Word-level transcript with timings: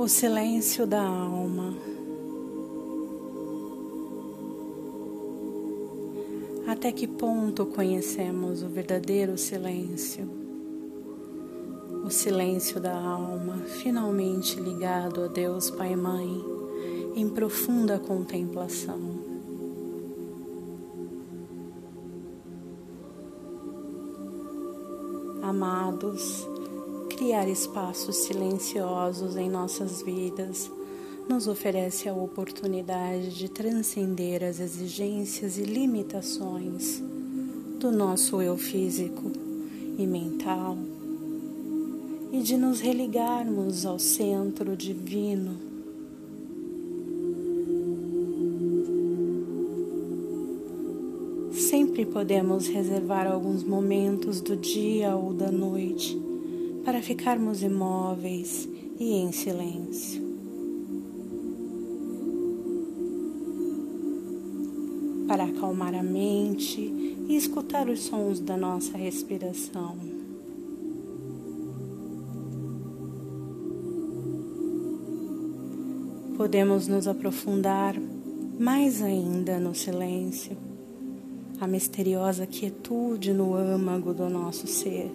O 0.00 0.06
silêncio 0.06 0.86
da 0.86 1.02
alma. 1.02 1.74
Até 6.68 6.92
que 6.92 7.08
ponto 7.08 7.66
conhecemos 7.66 8.62
o 8.62 8.68
verdadeiro 8.68 9.36
silêncio? 9.36 10.24
O 12.06 12.10
silêncio 12.10 12.80
da 12.80 12.96
alma, 12.96 13.64
finalmente 13.66 14.54
ligado 14.60 15.24
a 15.24 15.26
Deus 15.26 15.68
Pai 15.68 15.94
e 15.94 15.96
Mãe, 15.96 16.44
em 17.16 17.28
profunda 17.28 17.98
contemplação. 17.98 19.00
Amados, 25.42 26.46
criar 27.18 27.48
espaços 27.48 28.14
silenciosos 28.14 29.36
em 29.36 29.50
nossas 29.50 30.00
vidas 30.02 30.70
nos 31.28 31.48
oferece 31.48 32.08
a 32.08 32.14
oportunidade 32.14 33.36
de 33.36 33.48
transcender 33.48 34.44
as 34.44 34.60
exigências 34.60 35.58
e 35.58 35.62
limitações 35.62 37.02
do 37.80 37.90
nosso 37.90 38.40
eu 38.40 38.56
físico 38.56 39.32
e 39.98 40.06
mental 40.06 40.78
e 42.32 42.40
de 42.40 42.56
nos 42.56 42.80
religarmos 42.80 43.84
ao 43.84 43.98
centro 43.98 44.76
divino. 44.76 45.56
Sempre 51.50 52.06
podemos 52.06 52.68
reservar 52.68 53.26
alguns 53.26 53.64
momentos 53.64 54.40
do 54.40 54.54
dia 54.54 55.16
ou 55.16 55.34
da 55.34 55.50
noite 55.50 56.27
para 56.88 57.02
ficarmos 57.02 57.62
imóveis 57.62 58.66
e 58.98 59.12
em 59.12 59.30
silêncio. 59.30 60.22
Para 65.26 65.44
acalmar 65.44 65.94
a 65.94 66.02
mente 66.02 66.80
e 66.80 67.36
escutar 67.36 67.90
os 67.90 68.00
sons 68.04 68.40
da 68.40 68.56
nossa 68.56 68.96
respiração. 68.96 69.98
Podemos 76.38 76.88
nos 76.88 77.06
aprofundar 77.06 78.00
mais 78.58 79.02
ainda 79.02 79.60
no 79.60 79.74
silêncio, 79.74 80.56
a 81.60 81.66
misteriosa 81.66 82.46
quietude 82.46 83.34
no 83.34 83.54
âmago 83.54 84.14
do 84.14 84.30
nosso 84.30 84.66
ser. 84.66 85.12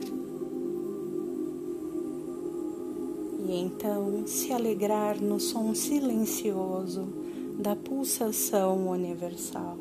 E 3.45 3.55
então 3.55 4.25
se 4.25 4.51
alegrar 4.53 5.21
no 5.21 5.39
som 5.39 5.73
silencioso 5.73 7.07
da 7.59 7.75
pulsação 7.75 8.87
universal. 8.89 9.77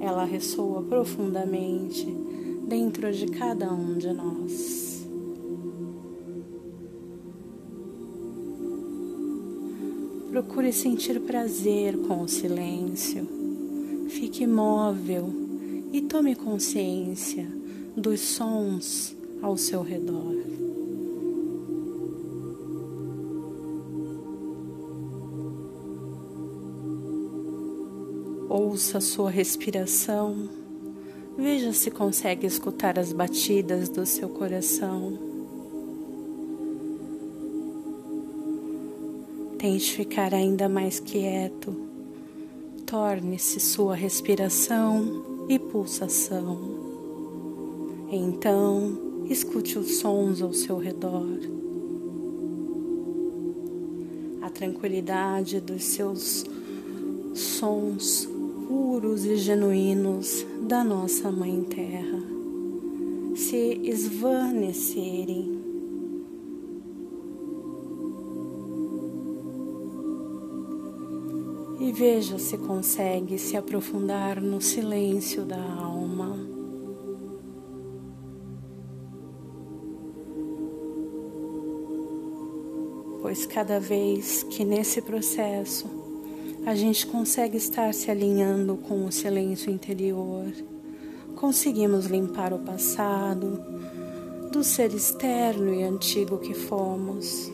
Ela 0.00 0.24
ressoa 0.24 0.82
profundamente 0.82 2.06
dentro 2.66 3.12
de 3.12 3.26
cada 3.26 3.72
um 3.72 3.98
de 3.98 4.12
nós. 4.12 5.06
Procure 10.30 10.72
sentir 10.72 11.20
prazer 11.20 11.96
com 12.06 12.22
o 12.22 12.28
silêncio. 12.28 13.26
Fique 14.08 14.44
imóvel 14.44 15.32
e 15.92 16.02
tome 16.02 16.34
consciência 16.34 17.48
dos 17.96 18.20
sons 18.20 19.15
ao 19.46 19.56
seu 19.56 19.80
redor. 19.80 20.34
Ouça 28.48 29.00
sua 29.00 29.30
respiração, 29.30 30.48
veja 31.38 31.72
se 31.72 31.92
consegue 31.92 32.44
escutar 32.44 32.98
as 32.98 33.12
batidas 33.12 33.88
do 33.88 34.04
seu 34.04 34.28
coração. 34.28 35.16
Tente 39.58 39.92
ficar 39.92 40.34
ainda 40.34 40.68
mais 40.68 40.98
quieto, 40.98 41.72
torne-se 42.84 43.60
sua 43.60 43.94
respiração 43.94 45.46
e 45.48 45.56
pulsação. 45.56 46.84
Então, 48.10 49.05
Escute 49.28 49.78
os 49.78 49.96
sons 49.96 50.40
ao 50.40 50.52
seu 50.52 50.78
redor, 50.78 51.38
a 54.40 54.48
tranquilidade 54.50 55.60
dos 55.60 55.82
seus 55.82 56.44
sons 57.34 58.28
puros 58.68 59.24
e 59.24 59.36
genuínos 59.36 60.46
da 60.62 60.84
nossa 60.84 61.30
Mãe 61.30 61.62
Terra 61.64 62.22
se 63.36 63.80
esvanecerem. 63.84 65.56
E 71.78 71.92
veja 71.92 72.38
se 72.38 72.56
consegue 72.56 73.38
se 73.38 73.56
aprofundar 73.56 74.40
no 74.40 74.60
silêncio 74.60 75.44
da 75.44 75.62
alma. 75.62 76.55
Pois 83.36 83.44
cada 83.44 83.78
vez 83.78 84.42
que 84.44 84.64
nesse 84.64 85.02
processo 85.02 85.86
a 86.64 86.74
gente 86.74 87.06
consegue 87.06 87.58
estar 87.58 87.92
se 87.92 88.10
alinhando 88.10 88.78
com 88.78 89.04
o 89.04 89.12
silêncio 89.12 89.70
interior, 89.70 90.46
conseguimos 91.34 92.06
limpar 92.06 92.54
o 92.54 92.60
passado 92.60 93.60
do 94.50 94.64
ser 94.64 94.90
externo 94.94 95.74
e 95.74 95.82
antigo 95.82 96.38
que 96.38 96.54
fomos. 96.54 97.52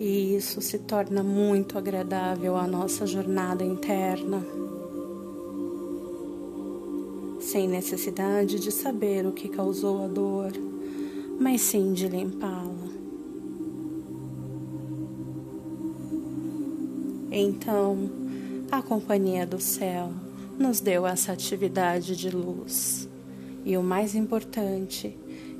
E 0.00 0.34
isso 0.34 0.62
se 0.62 0.78
torna 0.78 1.22
muito 1.22 1.76
agradável 1.76 2.56
à 2.56 2.66
nossa 2.66 3.06
jornada 3.06 3.62
interna, 3.62 4.42
sem 7.38 7.68
necessidade 7.68 8.58
de 8.58 8.72
saber 8.72 9.26
o 9.26 9.32
que 9.32 9.48
causou 9.48 10.04
a 10.04 10.08
dor 10.08 10.52
mas 11.38 11.60
sim 11.60 11.92
de 11.92 12.08
limpá-la. 12.08 12.88
Então, 17.30 18.10
a 18.70 18.82
Companhia 18.82 19.46
do 19.46 19.60
Céu 19.60 20.10
nos 20.58 20.80
deu 20.80 21.06
essa 21.06 21.32
atividade 21.32 22.16
de 22.16 22.30
luz. 22.30 23.08
E 23.64 23.76
o 23.76 23.82
mais 23.82 24.14
importante 24.14 25.16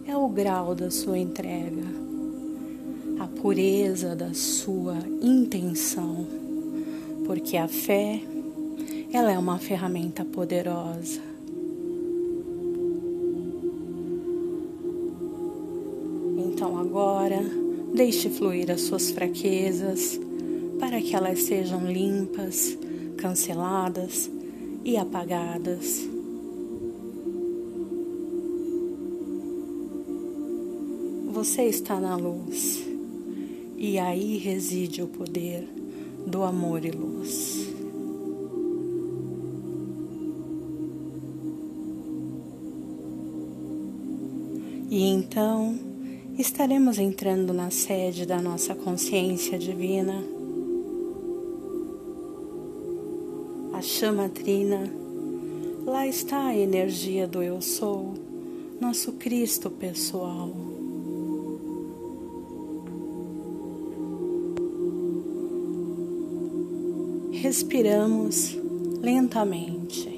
é 0.06 0.16
o 0.16 0.28
grau 0.28 0.74
da 0.74 0.90
sua 0.90 1.18
entrega, 1.18 1.84
a 3.20 3.26
pureza 3.26 4.16
da 4.16 4.34
sua 4.34 4.96
intenção, 5.20 6.26
porque 7.26 7.56
a 7.56 7.68
fé, 7.68 8.20
ela 9.12 9.30
é 9.30 9.38
uma 9.38 9.58
ferramenta 9.58 10.24
poderosa 10.24 11.27
agora, 16.76 17.40
deixe 17.94 18.28
fluir 18.28 18.70
as 18.70 18.82
suas 18.82 19.10
fraquezas 19.10 20.20
para 20.78 21.00
que 21.00 21.14
elas 21.14 21.42
sejam 21.42 21.90
limpas, 21.90 22.76
canceladas 23.16 24.30
e 24.84 24.96
apagadas. 24.96 26.08
Você 31.32 31.62
está 31.62 32.00
na 32.00 32.16
luz 32.16 32.84
e 33.76 33.98
aí 33.98 34.38
reside 34.38 35.02
o 35.02 35.06
poder 35.06 35.68
do 36.26 36.42
amor 36.42 36.84
e 36.84 36.90
luz. 36.90 37.68
E 44.90 45.04
então, 45.04 45.78
estaremos 46.38 47.00
entrando 47.00 47.52
na 47.52 47.68
sede 47.68 48.24
da 48.24 48.40
nossa 48.40 48.72
consciência 48.72 49.58
divina, 49.58 50.22
a 53.72 53.82
chama 53.82 54.28
trina. 54.28 54.88
Lá 55.84 56.06
está 56.06 56.46
a 56.46 56.56
energia 56.56 57.26
do 57.26 57.42
Eu 57.42 57.60
Sou, 57.60 58.14
nosso 58.80 59.14
Cristo 59.14 59.68
pessoal. 59.68 60.50
Respiramos 67.32 68.56
lentamente. 69.00 70.17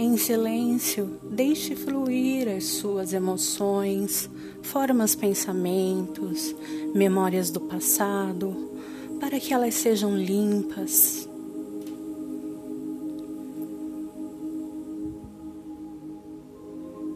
Em 0.00 0.16
silêncio, 0.16 1.18
deixe 1.28 1.74
fluir 1.74 2.48
as 2.48 2.66
suas 2.66 3.12
emoções, 3.12 4.30
formas 4.62 5.16
pensamentos, 5.16 6.54
memórias 6.94 7.50
do 7.50 7.60
passado, 7.60 8.70
para 9.18 9.40
que 9.40 9.52
elas 9.52 9.74
sejam 9.74 10.16
limpas. 10.16 11.28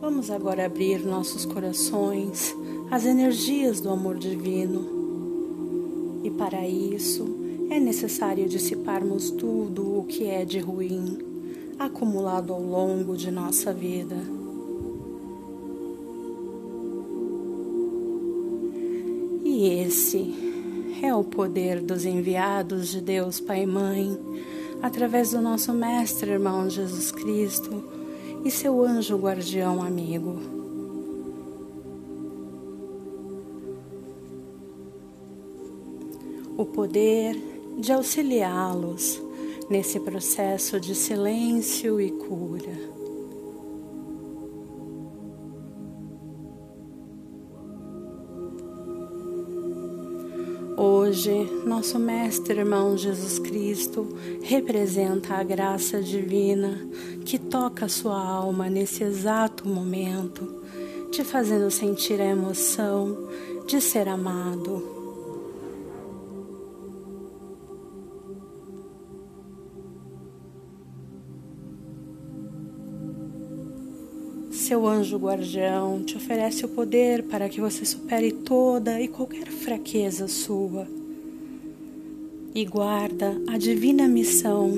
Vamos 0.00 0.28
agora 0.28 0.66
abrir 0.66 1.06
nossos 1.06 1.44
corações 1.44 2.52
às 2.90 3.06
energias 3.06 3.80
do 3.80 3.90
amor 3.90 4.18
divino. 4.18 6.20
E 6.24 6.30
para 6.32 6.66
isso 6.66 7.28
é 7.70 7.78
necessário 7.78 8.48
dissiparmos 8.48 9.30
tudo 9.30 10.00
o 10.00 10.02
que 10.02 10.24
é 10.24 10.44
de 10.44 10.58
ruim 10.58 11.31
acumulado 11.84 12.52
ao 12.52 12.62
longo 12.62 13.16
de 13.16 13.30
nossa 13.30 13.72
vida. 13.72 14.16
E 19.44 19.68
esse 19.68 20.34
é 21.02 21.14
o 21.14 21.22
poder 21.22 21.80
dos 21.80 22.04
enviados 22.04 22.88
de 22.88 23.00
Deus 23.00 23.40
Pai 23.40 23.62
e 23.62 23.66
Mãe, 23.66 24.18
através 24.80 25.32
do 25.32 25.40
nosso 25.40 25.72
Mestre 25.72 26.30
irmão 26.30 26.70
Jesus 26.70 27.10
Cristo 27.12 27.82
e 28.44 28.50
seu 28.50 28.82
anjo 28.82 29.16
guardião 29.16 29.82
amigo. 29.82 30.40
O 36.56 36.64
poder 36.64 37.36
de 37.78 37.92
auxiliá-los 37.92 39.20
nesse 39.72 39.98
processo 39.98 40.78
de 40.78 40.94
silêncio 40.94 41.98
e 41.98 42.10
cura. 42.10 42.92
Hoje, 50.76 51.50
nosso 51.64 51.98
Mestre 51.98 52.58
Irmão 52.58 52.98
Jesus 52.98 53.38
Cristo 53.38 54.06
representa 54.42 55.36
a 55.36 55.42
graça 55.42 56.02
divina 56.02 56.78
que 57.24 57.38
toca 57.38 57.88
sua 57.88 58.22
alma 58.22 58.68
nesse 58.68 59.02
exato 59.02 59.66
momento, 59.66 60.62
te 61.10 61.24
fazendo 61.24 61.70
sentir 61.70 62.20
a 62.20 62.26
emoção 62.26 63.26
de 63.66 63.80
ser 63.80 64.06
amado 64.06 65.01
seu 74.62 74.86
anjo 74.86 75.18
guardião 75.18 76.04
te 76.04 76.16
oferece 76.16 76.64
o 76.64 76.68
poder 76.68 77.24
para 77.24 77.48
que 77.48 77.60
você 77.60 77.84
supere 77.84 78.30
toda 78.30 79.00
e 79.00 79.08
qualquer 79.08 79.48
fraqueza 79.48 80.28
sua. 80.28 80.86
E 82.54 82.64
guarda 82.64 83.36
a 83.48 83.58
divina 83.58 84.06
missão 84.06 84.70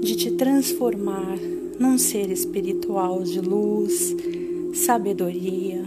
de 0.00 0.14
te 0.14 0.30
transformar 0.30 1.36
num 1.76 1.98
ser 1.98 2.30
espiritual 2.30 3.24
de 3.24 3.40
luz, 3.40 4.14
sabedoria, 4.72 5.82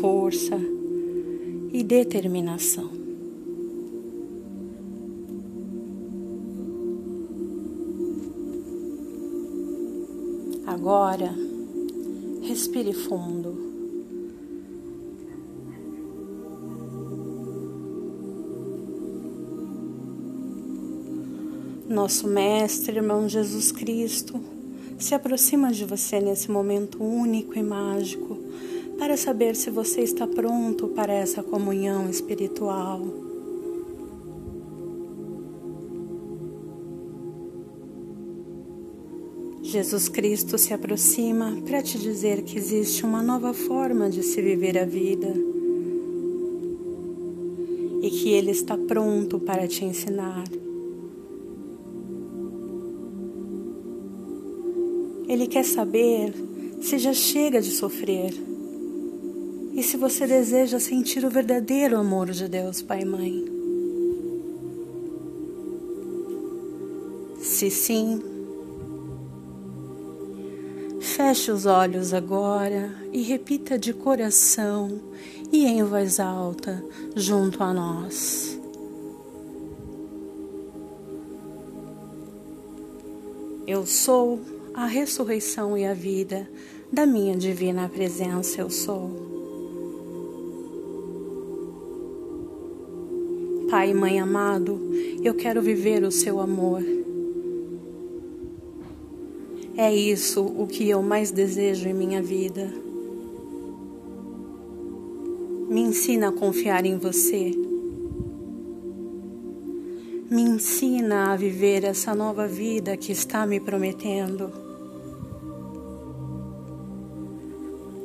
força 0.00 0.58
e 1.74 1.84
determinação. 1.84 2.90
Agora, 10.66 11.55
Respire 12.46 12.92
fundo. 12.92 13.58
Nosso 21.88 22.28
Mestre, 22.28 22.98
irmão 22.98 23.28
Jesus 23.28 23.72
Cristo, 23.72 24.40
se 24.96 25.12
aproxima 25.12 25.72
de 25.72 25.84
você 25.84 26.20
nesse 26.20 26.48
momento 26.48 27.02
único 27.02 27.58
e 27.58 27.64
mágico 27.64 28.38
para 28.96 29.16
saber 29.16 29.56
se 29.56 29.68
você 29.68 30.02
está 30.02 30.24
pronto 30.24 30.86
para 30.86 31.12
essa 31.12 31.42
comunhão 31.42 32.08
espiritual. 32.08 33.00
Jesus 39.76 40.08
Cristo 40.08 40.56
se 40.56 40.72
aproxima 40.72 41.60
para 41.66 41.82
te 41.82 41.98
dizer 41.98 42.40
que 42.44 42.56
existe 42.56 43.04
uma 43.04 43.22
nova 43.22 43.52
forma 43.52 44.08
de 44.08 44.22
se 44.22 44.40
viver 44.40 44.78
a 44.78 44.86
vida 44.86 45.30
e 48.00 48.08
que 48.08 48.30
Ele 48.30 48.52
está 48.52 48.74
pronto 48.78 49.38
para 49.38 49.68
te 49.68 49.84
ensinar. 49.84 50.44
Ele 55.28 55.46
quer 55.46 55.66
saber 55.66 56.32
se 56.80 56.96
já 56.96 57.12
chega 57.12 57.60
de 57.60 57.70
sofrer 57.70 58.32
e 59.74 59.82
se 59.82 59.98
você 59.98 60.26
deseja 60.26 60.80
sentir 60.80 61.22
o 61.22 61.28
verdadeiro 61.28 61.98
amor 61.98 62.30
de 62.30 62.48
Deus, 62.48 62.80
Pai 62.80 63.02
e 63.02 63.04
Mãe. 63.04 63.44
Se 67.42 67.70
sim, 67.70 68.35
Feche 71.16 71.50
os 71.50 71.64
olhos 71.64 72.12
agora 72.12 72.94
e 73.10 73.22
repita 73.22 73.78
de 73.78 73.94
coração 73.94 75.00
e 75.50 75.64
em 75.64 75.82
voz 75.82 76.20
alta 76.20 76.84
junto 77.14 77.62
a 77.62 77.72
nós. 77.72 78.60
Eu 83.66 83.86
sou 83.86 84.40
a 84.74 84.84
ressurreição 84.84 85.76
e 85.78 85.86
a 85.86 85.94
vida 85.94 86.46
da 86.92 87.06
minha 87.06 87.34
divina 87.34 87.88
presença, 87.88 88.60
eu 88.60 88.68
sou. 88.68 89.10
Pai 93.70 93.88
e 93.88 93.94
Mãe 93.94 94.20
amado, 94.20 94.78
eu 95.24 95.32
quero 95.32 95.62
viver 95.62 96.04
o 96.04 96.12
seu 96.12 96.38
amor 96.38 96.82
é 99.76 99.94
isso 99.94 100.42
o 100.42 100.66
que 100.66 100.88
eu 100.88 101.02
mais 101.02 101.30
desejo 101.30 101.88
em 101.88 101.92
minha 101.92 102.22
vida. 102.22 102.72
Me 105.68 105.82
ensina 105.82 106.28
a 106.28 106.32
confiar 106.32 106.86
em 106.86 106.96
você. 106.96 107.52
Me 110.30 110.42
ensina 110.42 111.32
a 111.32 111.36
viver 111.36 111.84
essa 111.84 112.14
nova 112.14 112.46
vida 112.48 112.96
que 112.96 113.12
está 113.12 113.46
me 113.46 113.60
prometendo. 113.60 114.50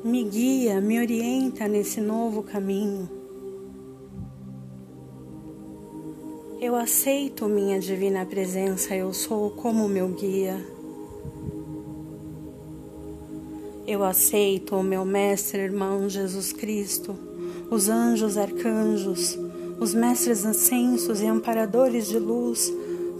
Me 0.04 0.24
guia, 0.24 0.82
me 0.82 1.00
orienta 1.00 1.68
nesse 1.68 2.02
novo 2.02 2.44
caminho. 2.44 3.10
Eu 6.60 6.76
aceito 6.76 7.48
minha 7.48 7.80
divina 7.80 8.26
presença, 8.26 8.96
eu 8.96 9.14
sou 9.14 9.52
como 9.52 9.88
meu 9.88 10.10
guia. 10.10 10.71
Eu 13.88 14.04
aceito 14.04 14.76
o 14.76 14.84
meu 14.84 15.04
mestre 15.04 15.62
irmão 15.62 16.08
Jesus 16.08 16.54
Cristo, 16.54 17.16
os 17.70 17.90
anjos, 17.90 18.38
arcanjos, 18.38 19.38
os 19.80 19.94
mestres 19.94 20.46
ascensos 20.46 21.22
e 21.22 21.26
amparadores 21.26 22.08
de 22.08 22.20
luz 22.20 22.72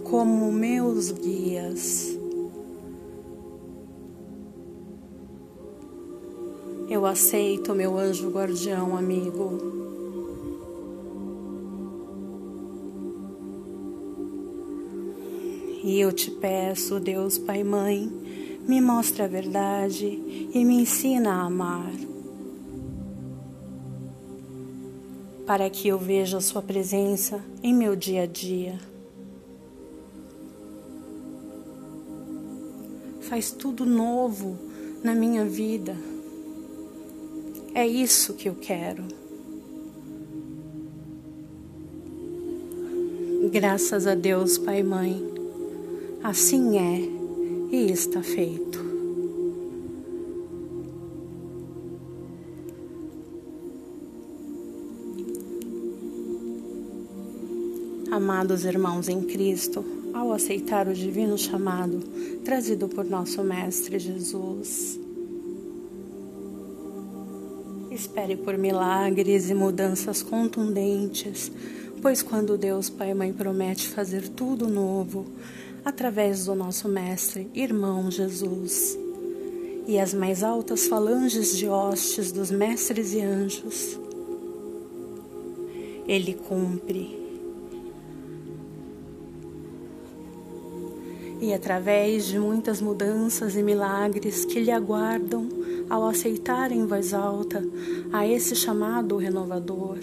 como 0.04 0.52
meus 0.52 1.10
guias. 1.10 2.16
Eu 6.88 7.06
aceito 7.06 7.74
meu 7.74 7.98
anjo 7.98 8.30
guardião 8.30 8.96
amigo. 8.96 9.58
E 15.82 15.98
eu 15.98 16.12
te 16.12 16.30
peço, 16.30 17.00
Deus 17.00 17.38
Pai 17.38 17.64
Mãe, 17.64 18.12
me 18.66 18.80
mostra 18.80 19.24
a 19.24 19.28
verdade 19.28 20.06
e 20.06 20.64
me 20.64 20.82
ensina 20.82 21.32
a 21.32 21.42
amar. 21.42 21.92
Para 25.46 25.68
que 25.68 25.88
eu 25.88 25.98
veja 25.98 26.40
Sua 26.40 26.62
presença 26.62 27.42
em 27.62 27.74
meu 27.74 27.96
dia 27.96 28.22
a 28.22 28.26
dia. 28.26 28.78
Faz 33.22 33.50
tudo 33.50 33.84
novo 33.84 34.56
na 35.02 35.14
minha 35.14 35.44
vida. 35.44 35.96
É 37.74 37.86
isso 37.86 38.34
que 38.34 38.48
eu 38.48 38.54
quero. 38.54 39.04
Graças 43.50 44.06
a 44.06 44.14
Deus, 44.14 44.56
Pai 44.56 44.80
e 44.80 44.82
Mãe, 44.82 45.22
assim 46.22 46.78
é 46.78 47.21
e 47.72 47.90
está 47.90 48.22
feito. 48.22 48.92
Amados 58.10 58.66
irmãos 58.66 59.08
em 59.08 59.22
Cristo, 59.22 59.82
ao 60.12 60.34
aceitar 60.34 60.86
o 60.86 60.92
divino 60.92 61.38
chamado 61.38 62.00
trazido 62.44 62.86
por 62.86 63.06
nosso 63.06 63.42
Mestre 63.42 63.98
Jesus, 63.98 65.00
espere 67.90 68.36
por 68.36 68.58
milagres 68.58 69.48
e 69.48 69.54
mudanças 69.54 70.22
contundentes, 70.22 71.50
pois 72.02 72.22
quando 72.22 72.58
Deus 72.58 72.90
Pai 72.90 73.12
e 73.12 73.14
Mãe 73.14 73.32
promete 73.32 73.88
fazer 73.88 74.28
tudo 74.28 74.68
novo, 74.68 75.24
através 75.84 76.46
do 76.46 76.54
nosso 76.54 76.88
Mestre, 76.88 77.50
irmão 77.54 78.10
Jesus, 78.10 78.98
e 79.86 79.98
as 79.98 80.14
mais 80.14 80.42
altas 80.42 80.86
falanges 80.86 81.56
de 81.56 81.68
hostes 81.68 82.30
dos 82.30 82.50
mestres 82.50 83.12
e 83.14 83.20
anjos, 83.20 83.98
Ele 86.06 86.34
cumpre 86.34 87.22
e 91.42 91.52
através 91.52 92.26
de 92.26 92.38
muitas 92.38 92.80
mudanças 92.80 93.56
e 93.56 93.62
milagres 93.64 94.44
que 94.44 94.60
lhe 94.60 94.70
aguardam 94.70 95.48
ao 95.90 96.06
aceitar 96.06 96.70
em 96.70 96.86
voz 96.86 97.12
alta 97.12 97.60
a 98.12 98.24
esse 98.24 98.54
chamado 98.54 99.16
renovador. 99.16 99.98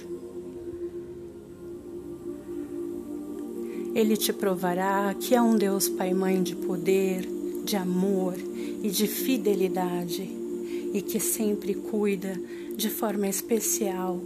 Ele 4.00 4.15
te 4.15 4.32
provará 4.32 5.13
que 5.13 5.36
é 5.36 5.41
um 5.41 5.58
Deus 5.58 5.89
Pai 5.89 6.13
Mãe 6.13 6.41
de 6.41 6.56
poder, 6.56 7.29
de 7.65 7.75
amor 7.75 8.34
e 8.82 8.89
de 8.89 9.06
fidelidade 9.06 10.22
e 10.94 11.01
que 11.01 11.20
sempre 11.20 11.74
cuida 11.74 12.39
de 12.77 12.89
forma 12.89 13.27
especial 13.27 14.18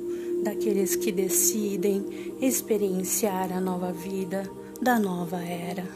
daqueles 0.43 0.95
que 0.95 1.11
decidem 1.11 2.05
experienciar 2.39 3.51
a 3.51 3.59
nova 3.59 3.91
vida 3.91 4.47
da 4.79 4.99
nova 4.99 5.43
era. 5.43 5.87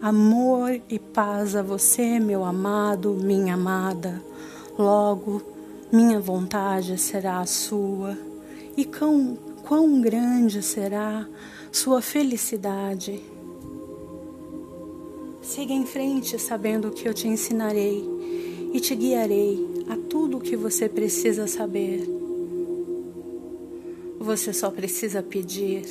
Amor 0.00 0.80
e 0.88 1.00
paz 1.00 1.56
a 1.56 1.62
você, 1.62 2.20
meu 2.20 2.44
amado, 2.44 3.10
minha 3.10 3.54
amada. 3.54 4.22
Logo, 4.78 5.42
minha 5.92 6.20
vontade 6.20 6.96
será 6.96 7.40
a 7.40 7.46
sua, 7.46 8.16
e 8.76 8.84
quão, 8.84 9.36
quão 9.62 10.00
grande 10.00 10.62
será 10.62 11.28
sua 11.72 12.02
felicidade. 12.02 13.22
Siga 15.42 15.72
em 15.72 15.86
frente 15.86 16.38
sabendo 16.38 16.90
que 16.90 17.08
eu 17.08 17.14
te 17.14 17.28
ensinarei 17.28 18.04
e 18.72 18.80
te 18.80 18.94
guiarei 18.94 19.84
a 19.88 19.96
tudo 19.96 20.38
o 20.38 20.40
que 20.40 20.56
você 20.56 20.88
precisa 20.88 21.46
saber. 21.46 22.06
Você 24.18 24.52
só 24.52 24.70
precisa 24.70 25.22
pedir 25.22 25.84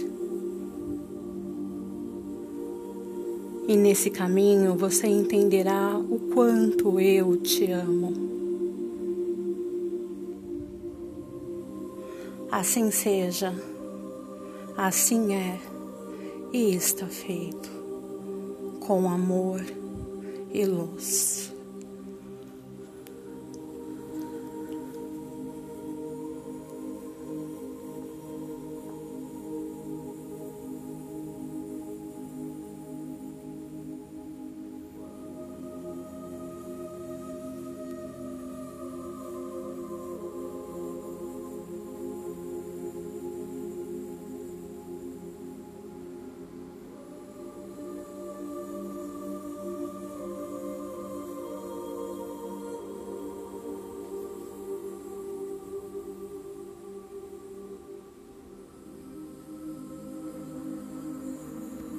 E 3.67 3.75
nesse 3.75 4.11
caminho 4.11 4.75
você 4.75 5.07
entenderá 5.07 5.97
o 5.97 6.19
quanto 6.31 6.99
eu 6.99 7.35
te 7.37 7.71
amo. 7.71 8.24
Assim 12.57 12.89
seja, 12.89 13.53
assim 14.77 15.35
é. 15.35 15.59
E 16.53 16.73
está 16.73 17.05
feito, 17.05 17.69
com 18.79 19.09
amor 19.09 19.61
e 20.53 20.63
luz. 20.63 21.51